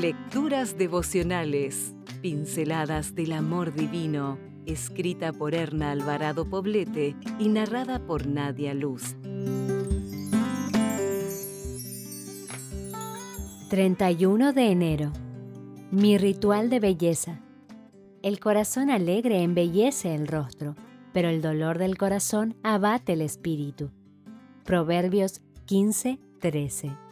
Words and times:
Lecturas 0.00 0.78
devocionales, 0.78 1.94
pinceladas 2.22 3.14
del 3.14 3.32
amor 3.32 3.74
divino, 3.74 4.38
escrita 4.64 5.30
por 5.30 5.54
Erna 5.54 5.90
Alvarado 5.90 6.48
Poblete 6.48 7.14
y 7.38 7.50
narrada 7.50 7.98
por 8.06 8.26
Nadia 8.26 8.72
Luz. 8.72 9.14
31 13.68 14.54
de 14.54 14.70
enero. 14.70 15.12
Mi 15.90 16.16
ritual 16.16 16.70
de 16.70 16.80
belleza. 16.80 17.42
El 18.22 18.40
corazón 18.40 18.88
alegre 18.88 19.42
embellece 19.42 20.14
el 20.14 20.28
rostro, 20.28 20.76
pero 21.12 21.28
el 21.28 21.42
dolor 21.42 21.76
del 21.76 21.98
corazón 21.98 22.56
abate 22.62 23.12
el 23.12 23.20
espíritu. 23.20 23.90
Proverbios 24.64 25.42
15, 25.66 26.18
13. 26.40 27.09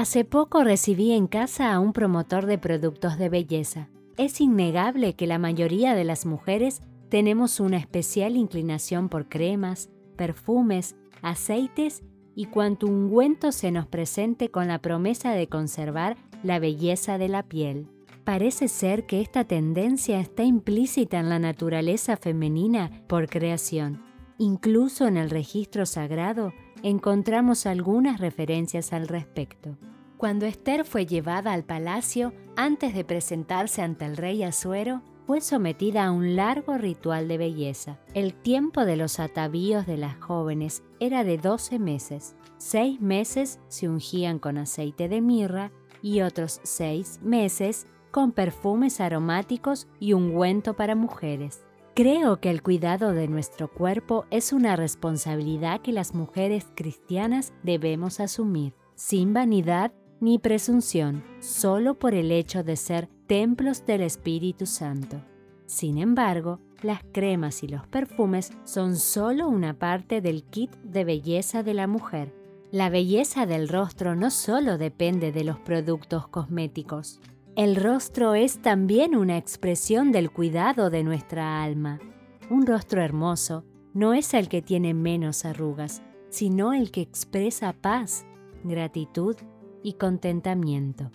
Hace 0.00 0.24
poco 0.24 0.64
recibí 0.64 1.12
en 1.12 1.26
casa 1.26 1.74
a 1.74 1.78
un 1.78 1.92
promotor 1.92 2.46
de 2.46 2.56
productos 2.56 3.18
de 3.18 3.28
belleza. 3.28 3.90
Es 4.16 4.40
innegable 4.40 5.12
que 5.12 5.26
la 5.26 5.38
mayoría 5.38 5.94
de 5.94 6.04
las 6.04 6.24
mujeres 6.24 6.80
tenemos 7.10 7.60
una 7.60 7.76
especial 7.76 8.36
inclinación 8.36 9.10
por 9.10 9.28
cremas, 9.28 9.90
perfumes, 10.16 10.96
aceites 11.20 12.02
y 12.34 12.46
cuanto 12.46 12.86
ungüento 12.86 13.52
se 13.52 13.70
nos 13.72 13.86
presente 13.86 14.50
con 14.50 14.68
la 14.68 14.78
promesa 14.78 15.32
de 15.32 15.48
conservar 15.48 16.16
la 16.42 16.58
belleza 16.58 17.18
de 17.18 17.28
la 17.28 17.42
piel. 17.42 17.86
Parece 18.24 18.68
ser 18.68 19.04
que 19.04 19.20
esta 19.20 19.44
tendencia 19.44 20.18
está 20.18 20.44
implícita 20.44 21.18
en 21.18 21.28
la 21.28 21.38
naturaleza 21.38 22.16
femenina 22.16 22.90
por 23.06 23.28
creación. 23.28 24.09
Incluso 24.40 25.06
en 25.06 25.18
el 25.18 25.28
registro 25.28 25.84
sagrado 25.84 26.54
encontramos 26.82 27.66
algunas 27.66 28.20
referencias 28.20 28.94
al 28.94 29.06
respecto. 29.06 29.76
Cuando 30.16 30.46
Esther 30.46 30.86
fue 30.86 31.04
llevada 31.04 31.52
al 31.52 31.62
palacio 31.62 32.32
antes 32.56 32.94
de 32.94 33.04
presentarse 33.04 33.82
ante 33.82 34.06
el 34.06 34.16
rey 34.16 34.42
Asuero, 34.42 35.02
fue 35.26 35.42
sometida 35.42 36.06
a 36.06 36.10
un 36.10 36.36
largo 36.36 36.78
ritual 36.78 37.28
de 37.28 37.36
belleza. 37.36 37.98
El 38.14 38.32
tiempo 38.32 38.86
de 38.86 38.96
los 38.96 39.20
atavíos 39.20 39.86
de 39.86 39.98
las 39.98 40.16
jóvenes 40.16 40.82
era 41.00 41.22
de 41.22 41.36
12 41.36 41.78
meses. 41.78 42.34
Seis 42.56 42.98
meses 42.98 43.60
se 43.68 43.90
ungían 43.90 44.38
con 44.38 44.56
aceite 44.56 45.10
de 45.10 45.20
mirra 45.20 45.70
y 46.00 46.22
otros 46.22 46.60
seis 46.62 47.20
meses 47.22 47.86
con 48.10 48.32
perfumes 48.32 49.02
aromáticos 49.02 49.86
y 49.98 50.14
ungüento 50.14 50.72
para 50.76 50.94
mujeres. 50.94 51.62
Creo 52.02 52.40
que 52.40 52.48
el 52.48 52.62
cuidado 52.62 53.12
de 53.12 53.28
nuestro 53.28 53.68
cuerpo 53.70 54.24
es 54.30 54.54
una 54.54 54.74
responsabilidad 54.74 55.82
que 55.82 55.92
las 55.92 56.14
mujeres 56.14 56.64
cristianas 56.74 57.52
debemos 57.62 58.20
asumir, 58.20 58.72
sin 58.94 59.34
vanidad 59.34 59.92
ni 60.18 60.38
presunción, 60.38 61.22
solo 61.40 61.98
por 61.98 62.14
el 62.14 62.32
hecho 62.32 62.64
de 62.64 62.76
ser 62.76 63.10
templos 63.26 63.84
del 63.84 64.00
Espíritu 64.00 64.64
Santo. 64.64 65.22
Sin 65.66 65.98
embargo, 65.98 66.58
las 66.80 67.02
cremas 67.12 67.62
y 67.62 67.68
los 67.68 67.86
perfumes 67.86 68.50
son 68.64 68.96
solo 68.96 69.46
una 69.48 69.78
parte 69.78 70.22
del 70.22 70.44
kit 70.44 70.74
de 70.76 71.04
belleza 71.04 71.62
de 71.62 71.74
la 71.74 71.86
mujer. 71.86 72.34
La 72.70 72.88
belleza 72.88 73.44
del 73.44 73.68
rostro 73.68 74.16
no 74.16 74.30
solo 74.30 74.78
depende 74.78 75.32
de 75.32 75.44
los 75.44 75.58
productos 75.58 76.26
cosméticos. 76.28 77.20
El 77.60 77.76
rostro 77.76 78.34
es 78.34 78.62
también 78.62 79.14
una 79.14 79.36
expresión 79.36 80.12
del 80.12 80.30
cuidado 80.30 80.88
de 80.88 81.04
nuestra 81.04 81.62
alma. 81.62 82.00
Un 82.48 82.66
rostro 82.66 83.02
hermoso 83.02 83.66
no 83.92 84.14
es 84.14 84.32
el 84.32 84.48
que 84.48 84.62
tiene 84.62 84.94
menos 84.94 85.44
arrugas, 85.44 86.02
sino 86.30 86.72
el 86.72 86.90
que 86.90 87.02
expresa 87.02 87.74
paz, 87.74 88.24
gratitud 88.64 89.36
y 89.82 89.92
contentamiento. 89.92 91.10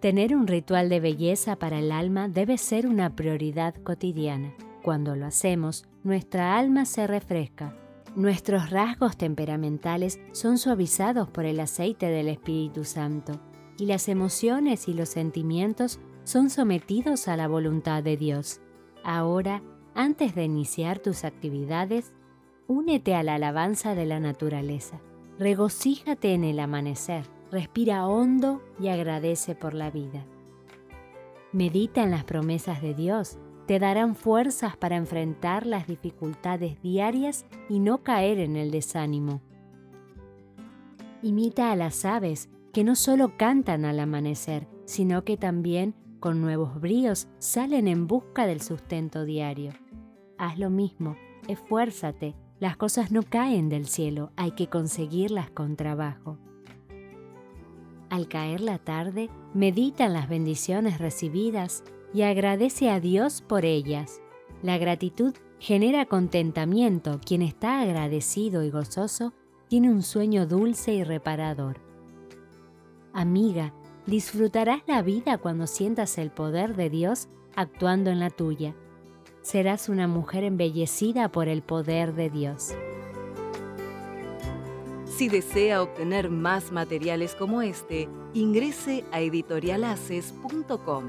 Tener 0.00 0.34
un 0.34 0.48
ritual 0.48 0.88
de 0.88 0.98
belleza 0.98 1.54
para 1.54 1.78
el 1.78 1.92
alma 1.92 2.28
debe 2.28 2.58
ser 2.58 2.88
una 2.88 3.14
prioridad 3.14 3.76
cotidiana. 3.76 4.56
Cuando 4.82 5.14
lo 5.14 5.24
hacemos, 5.24 5.84
nuestra 6.02 6.58
alma 6.58 6.84
se 6.84 7.06
refresca. 7.06 7.76
Nuestros 8.16 8.70
rasgos 8.70 9.16
temperamentales 9.16 10.18
son 10.32 10.58
suavizados 10.58 11.28
por 11.28 11.44
el 11.44 11.60
aceite 11.60 12.06
del 12.06 12.28
Espíritu 12.28 12.82
Santo 12.82 13.40
y 13.78 13.86
las 13.86 14.08
emociones 14.08 14.88
y 14.88 14.94
los 14.94 15.08
sentimientos 15.08 16.00
son 16.24 16.50
sometidos 16.50 17.28
a 17.28 17.36
la 17.36 17.48
voluntad 17.48 18.02
de 18.02 18.16
Dios. 18.16 18.60
Ahora, 19.04 19.62
antes 19.94 20.34
de 20.34 20.44
iniciar 20.44 20.98
tus 20.98 21.24
actividades, 21.24 22.12
únete 22.66 23.14
a 23.14 23.22
la 23.22 23.34
alabanza 23.34 23.94
de 23.94 24.06
la 24.06 24.20
naturaleza. 24.20 25.00
Regocíjate 25.38 26.32
en 26.32 26.44
el 26.44 26.58
amanecer 26.58 27.24
respira 27.50 28.06
hondo 28.06 28.62
y 28.80 28.88
agradece 28.88 29.54
por 29.54 29.74
la 29.74 29.90
vida. 29.90 30.24
Medita 31.52 32.02
en 32.02 32.10
las 32.10 32.24
promesas 32.24 32.82
de 32.82 32.94
Dios, 32.94 33.38
te 33.66 33.78
darán 33.78 34.14
fuerzas 34.14 34.76
para 34.76 34.96
enfrentar 34.96 35.66
las 35.66 35.86
dificultades 35.86 36.80
diarias 36.82 37.46
y 37.68 37.80
no 37.80 38.02
caer 38.02 38.38
en 38.38 38.56
el 38.56 38.70
desánimo. 38.70 39.40
Imita 41.22 41.72
a 41.72 41.76
las 41.76 42.04
aves 42.04 42.48
que 42.76 42.84
no 42.84 42.94
solo 42.94 43.38
cantan 43.38 43.86
al 43.86 43.98
amanecer, 43.98 44.68
sino 44.84 45.24
que 45.24 45.38
también 45.38 45.94
con 46.20 46.42
nuevos 46.42 46.78
bríos 46.78 47.26
salen 47.38 47.88
en 47.88 48.06
busca 48.06 48.46
del 48.46 48.60
sustento 48.60 49.24
diario. 49.24 49.72
Haz 50.36 50.58
lo 50.58 50.68
mismo, 50.68 51.16
esfuérzate, 51.48 52.34
las 52.60 52.76
cosas 52.76 53.10
no 53.10 53.22
caen 53.22 53.70
del 53.70 53.86
cielo, 53.86 54.30
hay 54.36 54.50
que 54.50 54.66
conseguirlas 54.66 55.50
con 55.50 55.76
trabajo. 55.76 56.36
Al 58.10 58.28
caer 58.28 58.60
la 58.60 58.76
tarde, 58.76 59.30
medita 59.54 60.04
en 60.04 60.12
las 60.12 60.28
bendiciones 60.28 60.98
recibidas 60.98 61.82
y 62.12 62.24
agradece 62.24 62.90
a 62.90 63.00
Dios 63.00 63.40
por 63.40 63.64
ellas. 63.64 64.20
La 64.62 64.76
gratitud 64.76 65.32
genera 65.60 66.04
contentamiento. 66.04 67.22
Quien 67.24 67.40
está 67.40 67.80
agradecido 67.80 68.62
y 68.64 68.68
gozoso 68.68 69.32
tiene 69.66 69.90
un 69.90 70.02
sueño 70.02 70.46
dulce 70.46 70.92
y 70.92 71.04
reparador. 71.04 71.85
Amiga, 73.16 73.72
disfrutarás 74.04 74.82
la 74.86 75.00
vida 75.00 75.38
cuando 75.38 75.66
sientas 75.66 76.18
el 76.18 76.30
poder 76.30 76.76
de 76.76 76.90
Dios 76.90 77.28
actuando 77.54 78.10
en 78.10 78.20
la 78.20 78.28
tuya. 78.28 78.74
Serás 79.40 79.88
una 79.88 80.06
mujer 80.06 80.44
embellecida 80.44 81.32
por 81.32 81.48
el 81.48 81.62
poder 81.62 82.12
de 82.12 82.28
Dios. 82.28 82.74
Si 85.06 85.30
desea 85.30 85.80
obtener 85.82 86.28
más 86.28 86.72
materiales 86.72 87.34
como 87.34 87.62
este, 87.62 88.06
ingrese 88.34 89.02
a 89.12 89.22
editorialaces.com. 89.22 91.04